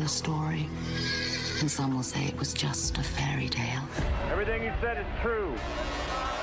[0.00, 0.68] Day a story,
[1.60, 3.82] and some will say it was just a fairy tale.
[4.30, 5.54] Everything you said is true.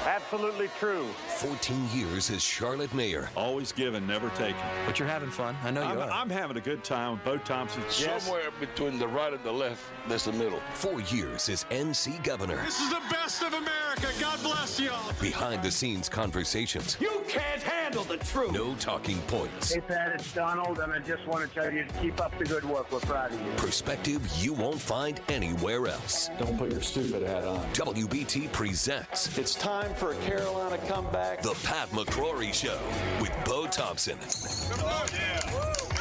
[0.06, 1.06] Absolutely true.
[1.38, 3.30] 14 years as Charlotte Mayor.
[3.36, 4.62] Always given, never taken.
[4.86, 5.56] But you're having fun.
[5.64, 6.10] I know you I'm, are.
[6.10, 7.84] I'm having a good time with Bo Thompson.
[7.90, 10.62] Somewhere between the right and the left, there's the middle.
[10.74, 12.64] Four years as NC governor.
[12.64, 14.08] This is the best of America.
[14.20, 15.12] God bless y'all.
[15.20, 16.96] Behind the scenes conversations.
[17.02, 18.52] You can't handle the truth.
[18.52, 19.74] No talking points.
[19.74, 22.46] Hey, Pat, it's Donald, and I just want to tell you to keep up the
[22.46, 22.92] good work.
[22.92, 23.52] We're proud of you.
[23.58, 26.30] Perspective you won't find anywhere else.
[26.40, 27.60] Don't put your stupid hat on.
[27.74, 29.38] WBT presents.
[29.38, 31.42] It's time for a Carolina comeback.
[31.42, 32.80] The Pat McCrory Show
[33.22, 34.18] with Bo Thompson.
[34.22, 35.42] Oh, yeah.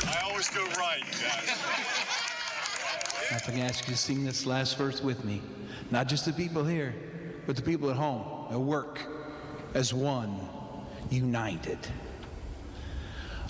[0.08, 1.86] I always do right, guys.
[3.28, 5.42] If I can ask you to sing this last verse with me,
[5.90, 6.94] not just the people here,
[7.46, 9.00] but the people at home, at work,
[9.74, 10.38] as one,
[11.10, 11.78] united.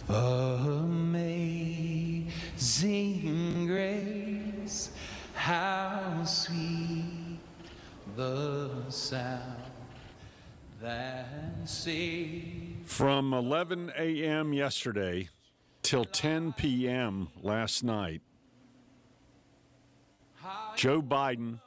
[0.09, 0.77] Amazing
[3.67, 4.91] grace,
[5.35, 7.39] how sweet
[8.17, 9.63] the sound
[10.81, 11.29] that
[11.65, 12.89] saved.
[12.89, 14.53] From 11 a.m.
[14.53, 15.29] yesterday
[15.83, 17.29] till 10 p.m.
[17.43, 18.23] last night,
[20.77, 21.59] Joe Biden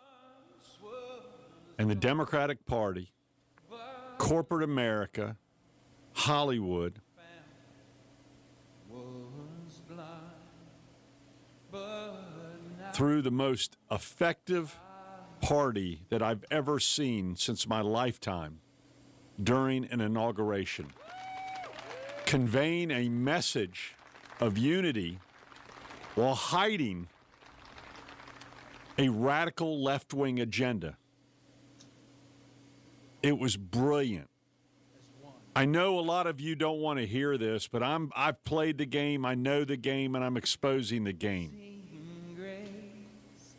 [1.78, 3.12] and the Democratic Party,
[4.18, 5.36] corporate America,
[6.14, 7.02] Hollywood,
[12.94, 14.78] through the most effective
[15.42, 18.60] party that I've ever seen since my lifetime
[19.42, 20.88] during an inauguration,
[22.26, 23.96] conveying a message
[24.40, 25.20] of unity
[26.16, 27.08] while hiding
[28.98, 30.98] a radical left wing agenda.
[33.24, 34.29] It was brilliant.
[35.60, 38.78] I know a lot of you don't want to hear this, but I'm I've played
[38.78, 41.52] the game, I know the game, and I'm exposing the game.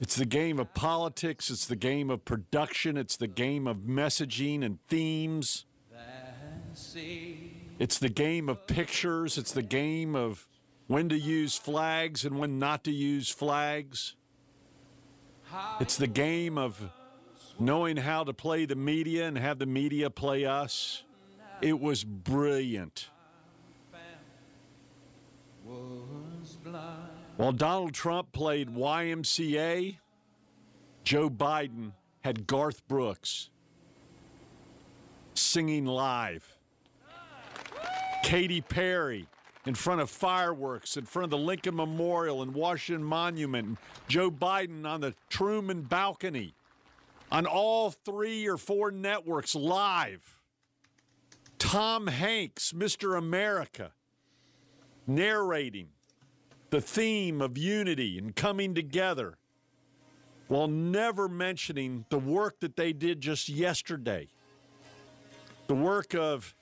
[0.00, 4.65] It's the game of politics, it's the game of production, it's the game of messaging
[4.65, 5.66] and themes.
[7.78, 10.49] It's the game of pictures, it's the game of
[10.87, 14.17] when to use flags and when not to use flags.
[15.81, 16.81] It's the game of
[17.59, 21.03] knowing how to play the media and have the media play us.
[21.62, 23.09] It was brilliant.
[27.37, 29.97] While Donald Trump played YMCA,
[31.04, 33.50] Joe Biden had Garth Brooks
[35.34, 36.56] singing live.
[38.22, 39.26] Katy Perry
[39.66, 43.78] in front of fireworks, in front of the Lincoln Memorial and Washington Monument.
[44.09, 46.54] Joe Biden on the Truman balcony
[47.31, 50.39] on all three or four networks live.
[51.60, 53.16] Tom Hanks, Mr.
[53.16, 53.93] America,
[55.06, 55.91] narrating
[56.71, 59.37] the theme of unity and coming together
[60.49, 64.26] while never mentioning the work that they did just yesterday.
[65.69, 66.56] The work of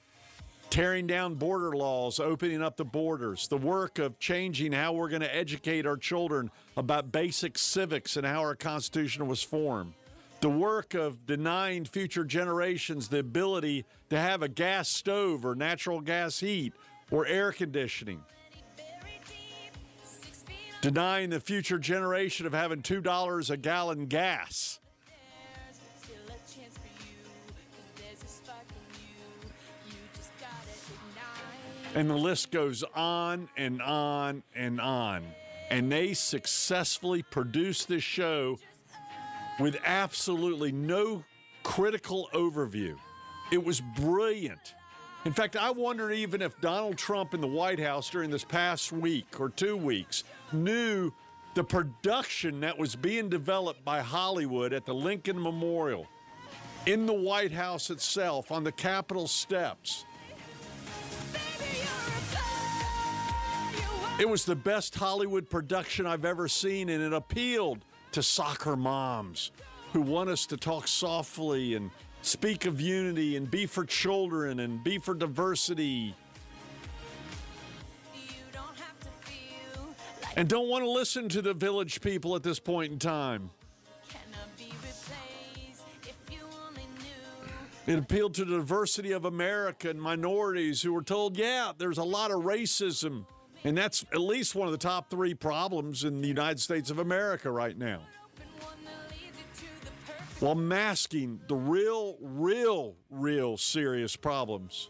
[0.68, 5.22] tearing down border laws, opening up the borders, the work of changing how we're going
[5.22, 9.94] to educate our children about basic civics and how our Constitution was formed,
[10.40, 16.00] the work of denying future generations the ability to have a gas stove or natural
[16.00, 16.72] gas heat
[17.10, 18.22] or air conditioning.
[20.80, 24.78] Denying the future generation of having $2 a gallon gas.
[31.94, 35.24] And the list goes on and on and on.
[35.70, 38.58] And they successfully produced this show
[39.58, 41.24] with absolutely no
[41.62, 42.96] critical overview.
[43.50, 44.74] It was brilliant.
[45.24, 48.92] In fact, I wonder even if Donald Trump in the White House during this past
[48.92, 51.12] week or two weeks knew
[51.54, 56.06] the production that was being developed by Hollywood at the Lincoln Memorial,
[56.86, 60.04] in the White House itself, on the Capitol steps.
[64.20, 69.50] It was the best Hollywood production I've ever seen, and it appealed to soccer moms
[69.92, 71.90] who want us to talk softly and
[72.22, 76.14] speak of unity and be for children and be for diversity.
[80.38, 83.50] and don't want to listen to the village people at this point in time.
[87.88, 92.04] It appealed to the diversity of America and minorities who were told, yeah, there's a
[92.04, 93.24] lot of racism.
[93.64, 96.98] And that's at least one of the top three problems in the United States of
[96.98, 98.00] America right now.
[100.40, 104.88] While masking the real, real, real serious problems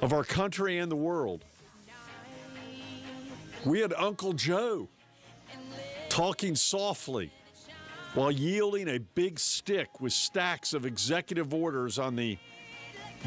[0.00, 1.44] of our country and the world.
[3.64, 4.88] We had Uncle Joe
[6.08, 7.30] talking softly
[8.14, 12.38] while yielding a big stick with stacks of executive orders on the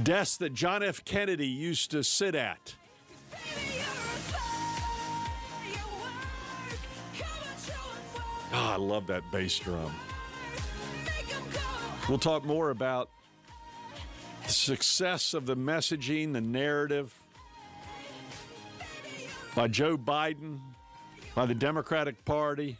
[0.04, 1.04] desk that John F.
[1.06, 2.75] Kennedy used to sit at.
[8.53, 9.92] Oh, I love that bass drum.
[12.09, 13.09] We'll talk more about
[14.45, 17.13] the success of the messaging, the narrative
[19.56, 20.59] by Joe Biden,
[21.36, 22.77] by the Democratic Party,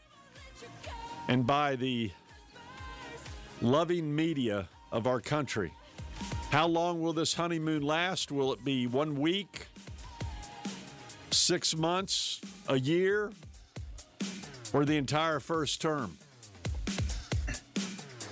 [1.28, 2.12] and by the
[3.62, 5.72] loving media of our country.
[6.50, 8.32] How long will this honeymoon last?
[8.32, 9.68] Will it be one week,
[11.30, 13.32] six months, a year,
[14.74, 16.18] or the entire first term?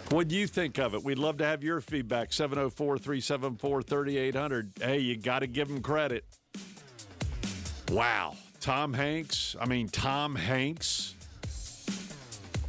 [0.09, 1.03] What do you think of it?
[1.03, 2.33] We'd love to have your feedback.
[2.33, 4.71] 704 374 3800.
[4.81, 6.25] Hey, you got to give them credit.
[7.91, 8.36] Wow.
[8.59, 9.56] Tom Hanks.
[9.59, 11.15] I mean, Tom Hanks.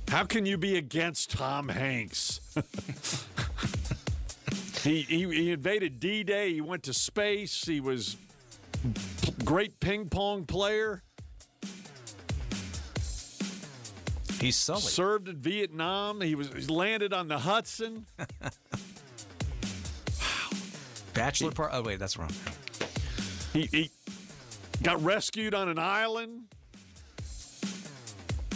[0.08, 2.40] How can you be against Tom Hanks?
[4.82, 6.52] he, he, he invaded D Day.
[6.52, 7.64] He went to space.
[7.64, 8.17] He was
[9.44, 11.02] great ping pong player.
[14.41, 14.81] He's Sully.
[14.81, 16.21] Served in Vietnam.
[16.23, 18.07] He was he landed on the Hudson.
[21.15, 21.71] Bachelor part.
[21.75, 22.31] Oh wait, that's wrong.
[23.53, 23.91] He, he
[24.83, 26.45] got rescued on an island.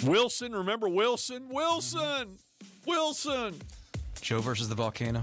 [0.05, 1.49] Wilson, remember Wilson?
[1.51, 2.91] Wilson, mm-hmm.
[2.91, 3.55] Wilson.
[4.21, 5.23] Joe versus the volcano.